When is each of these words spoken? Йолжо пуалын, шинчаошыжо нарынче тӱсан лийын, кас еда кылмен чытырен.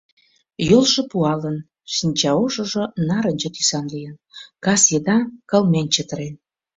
Йолжо 0.67 1.01
пуалын, 1.11 1.57
шинчаошыжо 1.93 2.83
нарынче 3.07 3.49
тӱсан 3.55 3.85
лийын, 3.93 4.15
кас 4.63 4.83
еда 4.97 5.17
кылмен 5.49 5.87
чытырен. 5.93 6.35